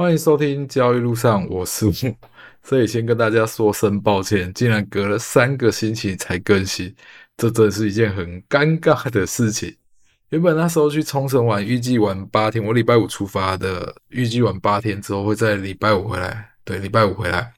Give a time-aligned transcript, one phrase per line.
[0.00, 2.16] 欢迎收听交易路上，我是木。
[2.64, 6.96] 所以先跟大家说声抱歉，竟然隔了三个星期才更新，
[7.36, 9.76] 这真是一件很尴尬的事情。
[10.30, 16.50] 原本那时候去冲绳玩，预计玩八天，我礼拜五出发的，预计玩八天之后会在礼拜五回来。
[16.64, 17.52] 对，礼拜五回来。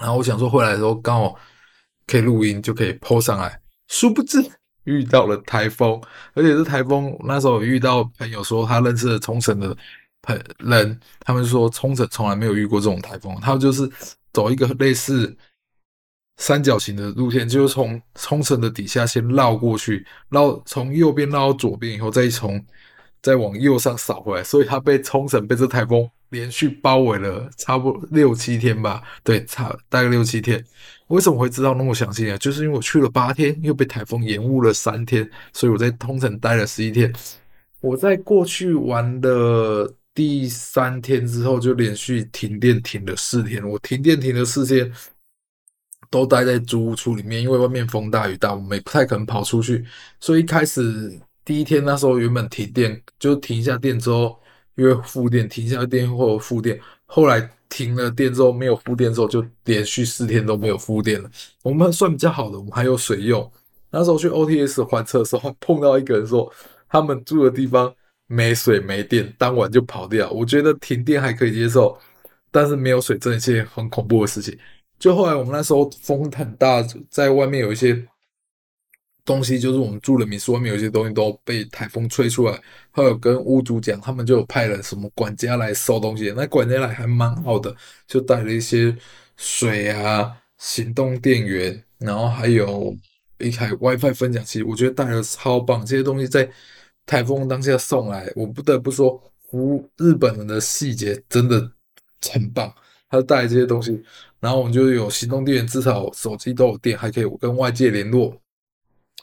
[0.00, 1.38] 然后我想说回来的时候刚好
[2.08, 3.60] 可以录音，就可以 po 上来。
[3.86, 4.44] 殊不知
[4.82, 6.02] 遇到了台风，
[6.32, 7.16] 而且是台风。
[7.24, 9.76] 那时候遇到朋友说他认识了冲绳的。
[10.58, 13.90] 人，他们说冲绳从来没有遇过这种台风，他们就是
[14.32, 15.36] 走一个类似
[16.36, 22.64] 三角形的路线，就是从冲绳的底下先绕过去，绕从右边绕到左边以后，再从
[23.22, 30.64] 再往右上扫回来，所以他被冲绳被这台风连续包围了差不多六七天吧，对，差大概六七天。
[31.06, 32.36] 为什么会知道那么详细呢？
[32.38, 37.12] 就是因为我去了八天，又被台风延误了三天，所以我在冲绳待了十一天。
[37.80, 39.94] 我在过去玩的。
[40.14, 44.92] 第三天之后就连续停电停了四天，我停电停了四天，
[46.08, 49.84] 都待在租屋处里面，因为外面风大雨大，我们也不太可能跑出去。
[50.20, 54.38] 所以一开始第一天那时候原本停电，就停一下电之后
[54.76, 61.28] 因为复电，停一下电后复电，后来停了电之后没有复电之后，就连续四天都没有复电了。
[61.62, 63.52] 我们算比较好的，我们还有水用。
[63.90, 66.48] 那时候去 OTS 还车的时候， 碰到一个人说
[66.88, 67.92] 他们住的地方。
[68.26, 70.30] 没水没电，当晚就跑掉。
[70.30, 71.98] 我觉得停电还可以接受，
[72.50, 74.58] 但是没有水真的是一件很恐怖的事情。
[74.98, 78.02] 就后来我们那时候风很大，在外面有一些
[79.24, 82.58] 东西，就是我们住的民宿外面有一些东西都被台风吹出来。
[82.90, 86.32] 后来跟屋主讲，他们就派了什么管家来收东西。
[86.34, 87.74] 那管家来还蛮好的，
[88.06, 88.96] 就带了一些
[89.36, 92.96] 水啊、行动电源，然后还有
[93.38, 94.62] 一台 WiFi 分享器。
[94.62, 96.50] 我觉得带的超棒，这些东西在。
[97.06, 101.70] 台风当下送来，我不得不说，服日本人的细节真的
[102.32, 102.72] 很棒。
[103.10, 104.02] 他带这些东西，
[104.40, 108.36] 然后我们就有行动电源，至少手机都有电，还可以跟外界联络。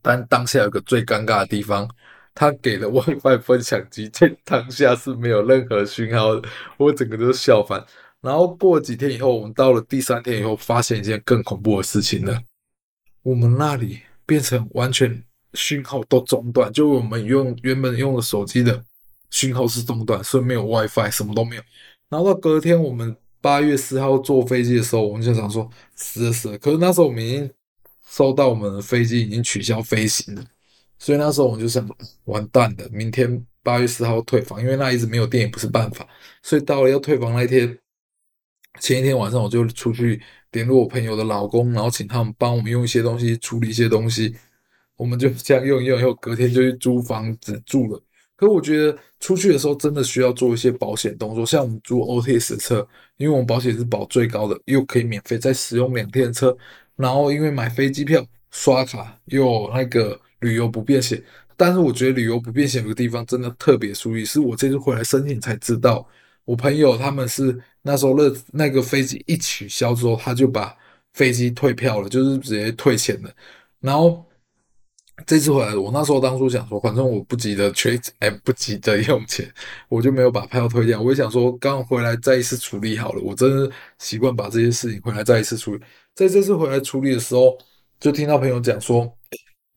[0.00, 1.86] 但当下有个最尴尬的地方，
[2.34, 6.48] 他给了 WiFi 分享机，在当下是没有任何讯号的，
[6.78, 7.84] 我整个都是笑翻。
[8.22, 12.40] 然后过几天以后，我们到了第三天以后，发现一件更恐怖的事情了，
[13.22, 15.22] 我们那里变成完全。
[15.54, 18.84] 讯号都中断，就我们用原本用的手机的
[19.30, 21.62] 讯号是中断，所以没有 WiFi，什么都没有。
[22.08, 26.58] 然后到隔天，我们八月四号坐飞机的时候，我们就想说死了死了。
[26.58, 27.50] 可是那时候我们已经
[28.08, 30.44] 收到我们的飞机已经取消飞行了，
[30.98, 31.88] 所以那时候我们就想
[32.24, 36.06] 完蛋了，明天八月四号退房，因为那一直没有电也不是办法。
[36.42, 37.78] 所以到了要退房那一天，
[38.80, 40.20] 前一天晚上我就出去
[40.52, 44.34] 联络我朋友的老公，然后请他们帮我们用一些东西处理一些东西。
[44.96, 48.00] 我们就这样用一用，以后隔天就去租房子住了。
[48.36, 56.56] 可我觉得出去的时候真的需要做一些保险动作，像我们租 OTS 车，因为我们保险是保最高的，又可以免费再使用两天的车。
[56.96, 61.22] 然后因为买飞机票刷卡又那个旅游不便险，
[61.56, 66.06] 但是我觉得旅游不便险有个地方真的特别注意，是我这次回来申请才知道。
[66.44, 70.76] 我朋友他们是那时候那那个飞机一取消之后，他就把
[71.12, 73.30] 飞机退票了，就是直接退钱了，
[73.80, 74.24] 然后。
[75.26, 79.48] 这次回来，我那时候当初想说，反正我不急着缺，哎，不急着用钱，
[79.88, 81.00] 我就没有把票退掉。
[81.00, 83.22] 我也想说，刚回来再一次处理好了。
[83.22, 85.80] 我真的习惯把这些事情回来再一次处理。
[86.14, 87.56] 在这次回来处理的时候，
[88.00, 89.10] 就听到朋友讲说，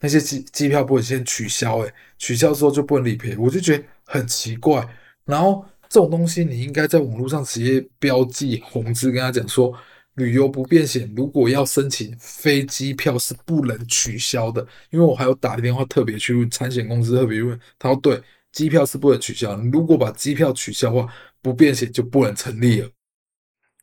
[0.00, 3.36] 那些机机票不能先取消，哎，取消之后就不能理赔。
[3.36, 4.88] 我就觉得很奇怪。
[5.24, 9.76] 然后这种东西，你应该在网络上直接标记红字，跟他讲说。
[10.14, 18.22] 旅游不便险，如果要申请飞机票是不能取消的，因为我还有打电话特别去问产险公司，特别问他说对，
[18.52, 19.56] 机票是不能取消。
[19.72, 22.88] 如果把机票取消的话，不便险就不能成立了。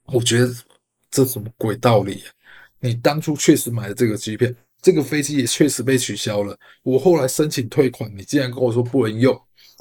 [0.06, 0.54] 我觉得
[1.10, 2.24] 这什么鬼道理？
[2.80, 4.50] 你当初确实买了这个机票，
[4.82, 6.58] 这个飞机也确实被取消了。
[6.84, 9.40] 我后来申请退款，你竟然跟我说不能用，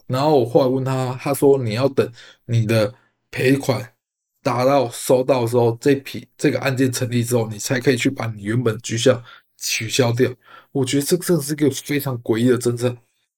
[0.09, 2.13] 然后我后来问他，他说你要等
[2.47, 2.93] 你的
[3.31, 3.93] 赔款。
[4.43, 9.23] 达到收到的时候，这批这个案件成立之后，你才可以去把你原本的机票
[9.59, 10.33] 取消掉。
[10.73, 12.97] 我觉得这真的是个非常诡异的政策。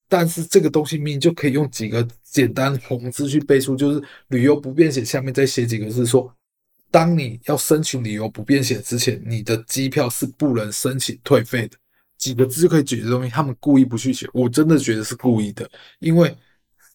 [0.08, 6.32] 但是这个东西明明就可以用几个简单红字去背书，就是旅游不便险下面再写几个字说，
[6.90, 11.76] 当你要申请旅游不便险之前，你的机票是不能申请退费的。
[12.18, 15.68] 几个字就可以解决东西，他们故意不去写，我真的觉得是故意的，
[15.98, 16.36] 因为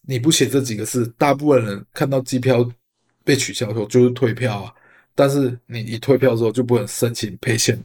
[0.06, 2.66] 你不写这几个字，大部分人看到机票。
[3.28, 4.74] 被取消后就是退票啊，
[5.14, 7.78] 但是你一退票之后就不能申请赔钱，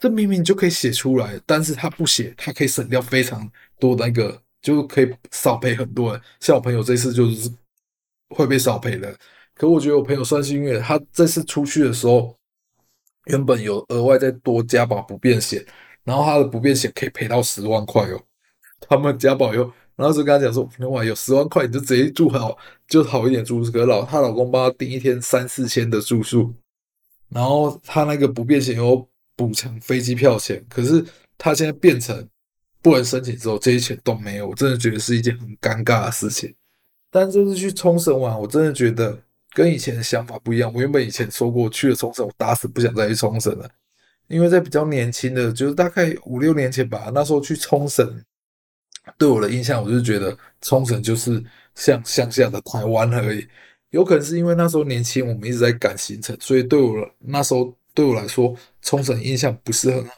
[0.00, 3.48] 这明明就可以写出来，但是他不写，他可以省掉非常
[3.78, 6.20] 多那个，就可以少赔很多人。
[6.40, 7.48] 像我朋友这次就是
[8.30, 9.16] 会被少赔的，
[9.54, 12.36] 可我觉得我朋友算幸运，他这次出去的时候，
[13.26, 15.64] 原本有额外再多加保不便险，
[16.02, 18.20] 然后他的不便险可以赔到十万块哦。
[18.88, 22.56] 他们加保以然后就跟他讲说：“哇，有十万块你就直接住好，
[22.88, 26.52] 就好一点住宿。”可老她老公帮他订一天三四千的住宿，
[27.28, 29.06] 然后他那个不便险又
[29.36, 31.04] 补偿飞机票钱，可是
[31.36, 32.26] 他现在变成
[32.80, 34.48] 不能申请之后，这些钱都没有。
[34.48, 36.54] 我真的觉得是一件很尴尬的事情。
[37.10, 39.18] 但这次去冲绳玩，我真的觉得。
[39.52, 40.72] 跟以前的想法不一样。
[40.72, 43.68] 我原本以前说过，去了冲绳，我打死不想再去冲绳了。
[44.28, 48.24] 因为在比较年轻的，就是大概五六年前吧，那时候去冲绳，
[49.18, 51.42] 对我的印象，我就觉得冲绳就是
[51.74, 53.46] 像乡下的台湾而已。
[53.90, 60.12] 有可能是因为那时候年轻，我们一直在赶行程，所以对我那时候对我来说，冲绳印象不是很好。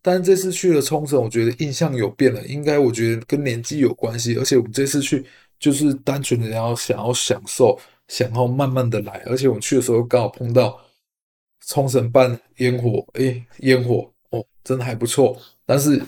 [0.00, 2.44] 但这次去了冲绳，我觉得印象有变了。
[2.46, 5.24] 应该我觉得跟年纪有关系，而且我们这次去
[5.58, 7.78] 就是单纯的要想要享受。
[8.08, 10.80] 想要慢慢的来，而且我去的时候刚好碰到
[11.66, 15.36] 冲绳办烟火，诶，烟火哦，真的还不错。
[15.64, 16.00] 但是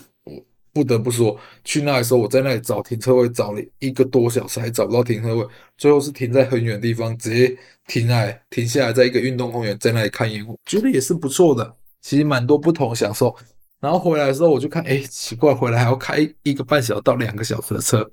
[0.73, 7.57] 不得不说，去那的时候，我在那里找停车位找了一个多小时，还找不到停车位，最后是停在很远的地方，直接
[7.87, 11.75] 停下来，停下来，在一个运动公园，在那里看烟火，觉得也是不错的。
[12.01, 13.35] 其实蛮多不同享受。
[13.81, 18.09] 然后回来的时候，我就看，诶，奇怪，回来还要开一个半小时到两个小时的车。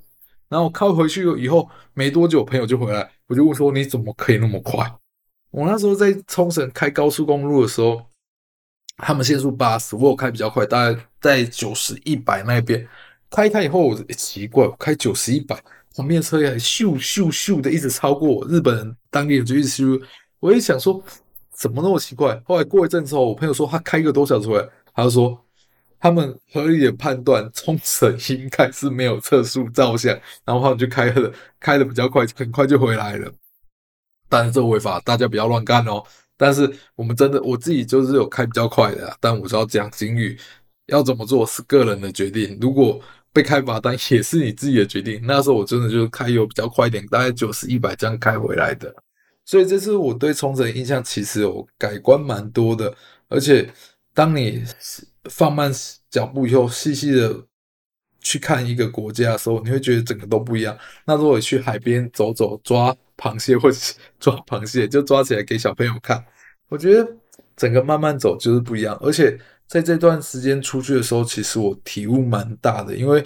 [0.48, 4.88] 然后我开回去以后没多久，朋友就回来，我就问说：“你怎么可以那么快？”
[5.50, 8.00] 我那时候在冲绳开高速公路的时候，
[8.98, 12.86] 他们限速八十，我开比较快，大概在九十一百那边
[13.28, 15.60] 开开以后，我奇怪，我开九十一百，
[15.94, 20.00] 旁边的车也咻咻咻的一直超过我，日本人当地人就一直咻。
[20.38, 21.02] 我一想说，
[21.52, 22.40] 怎么那么奇怪？
[22.44, 25.42] 后来过一阵之后，我朋友说他开一个多小时回来，他就说。
[25.98, 30.12] 他们合理的判断，冲绳应该是没有测速照相，
[30.44, 33.32] 然后他们就开了，开的比较快，很快就回来了。
[34.28, 36.04] 但是这违法，大家不要乱干哦。
[36.36, 40.38] 但是我们真的，我自己就是有开比较快的，但我知道讲警语
[40.86, 42.58] 要怎么做是个人的决定。
[42.60, 43.00] 如果
[43.32, 45.20] 被开罚单也是你自己的决定。
[45.24, 48.94] 那时候我真的就是开油比较快一点，大概九十一百这样开回来的。
[49.44, 52.94] 所以这次我对冲绳印象其实有改观蛮多的，
[53.28, 53.68] 而且
[54.14, 54.64] 当你。
[55.28, 55.72] 放慢
[56.08, 57.36] 脚步以后，细细的
[58.20, 60.78] 去看一个国家的时候，你会觉得整个都不一样。
[61.04, 63.76] 那如果去海边走走，抓螃蟹或者
[64.20, 66.24] 抓螃蟹，就抓起来给小朋友看。
[66.68, 67.12] 我觉得
[67.56, 68.96] 整个慢慢走就是不一样。
[69.02, 69.36] 而且
[69.66, 73.24] 在这段时间出去的时候，其实我体悟蛮大的，因为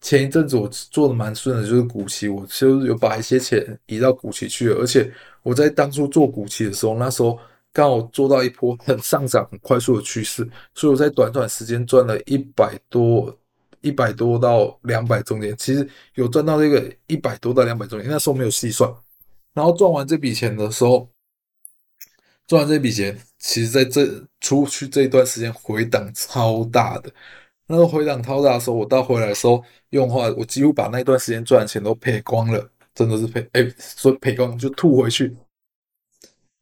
[0.00, 4.76] 前一阵子我做的蛮顺的，就是古奇，我就有把一些钱移到股期去了。
[4.80, 5.12] 而且
[5.42, 7.38] 我在当初做股期的时候，那时候。
[7.74, 13.34] 刚好做到一波很 上涨、很快速的趋势，所以我在短短时间赚了一百多、
[13.80, 18.92] 一百多到两百中间，其实有赚到这个一百多到两百中间，那时候没有细算。
[19.54, 21.08] 然后赚完这笔钱的时候，
[22.46, 24.06] 赚完这笔钱，其实在这
[24.40, 27.12] 出去这一段时间回档超大的。
[27.68, 35.34] 那个回档超大的时候，我到回来的时候用的话，我几乎把那段时间赚的钱都赔光了，真的是赔哎，说赔光就吐回去。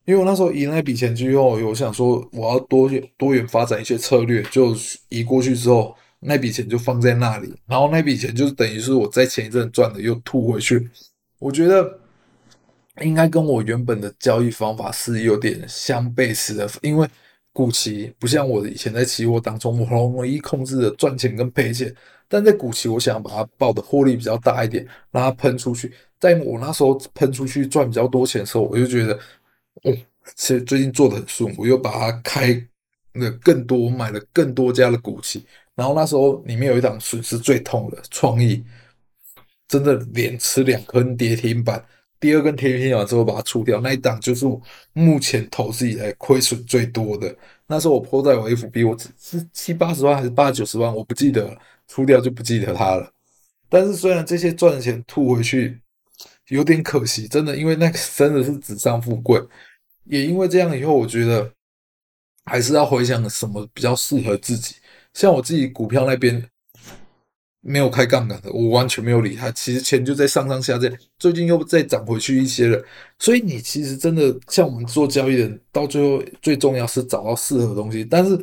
[0.05, 4.75] 因为我那时候移那笔钱之后，我想说我要多多元发展一些策略，就
[5.09, 10.89] 移过去之后，那笔钱就放在那里，然后那笔钱就等于是我在前一阵赚的又吐回去。
[11.39, 12.00] 我觉得
[13.03, 17.09] 应该跟我原本的交易方法是有点相背驰的，因为
[17.53, 21.95] 股期不像我以前在期货当中，我很容易控制的赚钱跟赔钱，
[22.29, 25.93] 但在股期，我想把它抱的获利比较大一点，让它喷出去。
[26.19, 29.19] 在我那时候喷出去赚比较多钱的时候，我就觉得。
[29.85, 29.93] 哦，
[30.35, 32.53] 其实最近做的很顺，我又把它开
[33.15, 38.63] 了更多，我买了更多家的股期，然后那时候里面有一档损失最痛的创意，
[39.69, 41.83] 真的连吃两根跌停板，
[42.21, 44.61] 第二根跌停板之后把它出掉，那一档就是我
[44.93, 47.35] 目前投资以来亏损最多的。
[47.67, 51.57] 那时候我抛在我 FB，我只是七八十万还是八九十万，我不记得了，
[51.89, 53.11] 出掉就不记得它了。
[53.69, 55.81] 但是虽然这些赚钱吐回去。
[56.49, 59.41] 有点可惜，真的，因为那个真的是纸上富贵。
[60.03, 61.49] 也因为这样，以后我觉得
[62.45, 64.75] 还是要回想什么比较适合自己。
[65.15, 66.45] 像我自己股票那边
[67.61, 69.51] 没有开杠杆的，我完全没有理它。
[69.51, 70.89] 其实钱就在上上下下，
[71.19, 72.83] 最近又再涨回去一些了。
[73.19, 78.05] 所以你其实真的像我们做交易的，到最后最重要是找到适合的东西。
[78.05, 78.39] 但是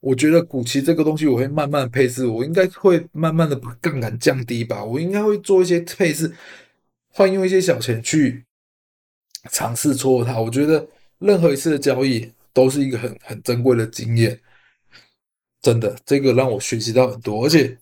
[0.00, 4.84] 我觉得股期这个东西，我会慢慢配置，我应该会慢慢的把杠杆降低吧。
[4.84, 6.32] 我应该会做一些配置。
[7.12, 8.44] 换用一些小钱去
[9.50, 10.86] 尝试撮合它，我觉得
[11.18, 14.40] 任何一次的交易都是一个很很珍贵的经验，
[15.60, 17.44] 真的，这个让我学习到很多。
[17.44, 17.76] 而且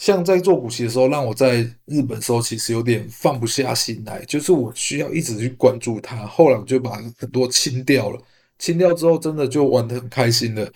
[0.00, 6.16] 像在做股息的时候，让我在日本的时候其实有点放不下心来，就是我需要一直去关注它。
[6.26, 8.18] 后来我就把很多清掉了，
[8.58, 10.66] 清掉之后真的就玩得很开心了。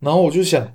[0.00, 0.68] 然后我就想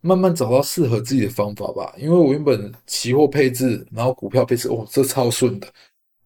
[0.00, 5.68] 慢慢找到适合自己的方法吧，因为我原本期货配置，然后股票配置，哦，这超顺的。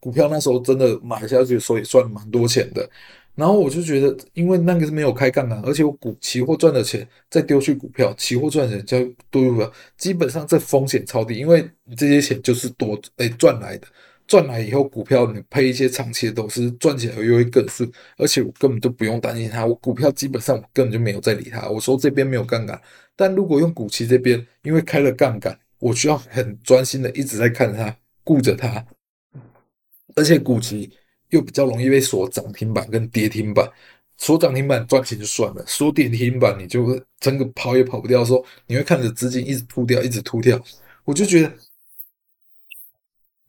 [0.01, 2.89] 股票那时候真的买下去的时候也赚了蛮多钱的。
[3.37, 8.99] 然后我就觉得，因为那个是没有开杠杆，而且我股期货赚的钱再丢去股票，期货赚的钱再
[9.29, 13.89] 丢去股票，基本上这风险超低，因为你这些钱就是多诶赚来的，
[14.29, 21.69] 赚来以后股票你配一些长期的都是赚起来又会更顺，而且我根本就不用担心它，我股票基本上我根本就没有在理它。
[21.69, 22.81] 我说这边没有杠杆，
[23.17, 28.87] 但如果用股期这边，因为开了杠杆，我需要很专心的一直在看它，顾着它，
[30.15, 30.89] 而且股期。
[31.31, 33.69] 又比较容易被锁涨停板跟跌停板，
[34.17, 40.61] 锁涨停板赚钱就算了，锁跌停板你就整个跑也跑不掉，说你会看着资金一直吐掉，一直吐掉。
[41.05, 41.53] 我就觉得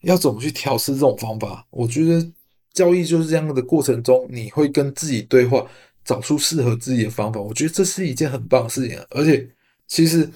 [0.02, 1.66] 要怎么去调试这种方法？
[1.70, 2.32] 我觉得
[2.74, 5.66] 交易就是这样的过程中，你会跟自己对话，
[6.04, 7.40] 找出适合自己的方法。
[7.40, 9.48] 我觉得这是一件很棒的事情，而且
[9.88, 10.28] 其实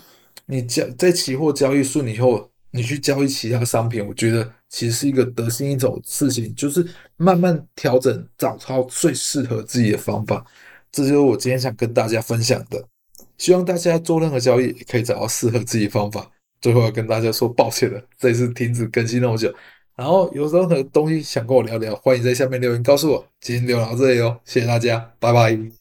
[0.45, 4.53] 你交在期货交易顺利后，你去交易其他商品，我觉得。
[4.69, 10.45] 其实是一个得心应手的事情，就是慢慢调整，找到最适合自己的方法。
[10.91, 12.83] 这就是我今天想跟大家分享的。
[13.37, 16.29] 希望大家做任何交易可以找到适合自己方法。
[16.61, 19.53] 最后要跟大家说抱歉了，这次停止更新那么久。
[19.95, 23.25] 然后有任何东西想跟我聊聊，欢迎在下面留言告诉我。
[23.39, 25.78] 今天就聊到这里哦，谢谢大家，拜拜。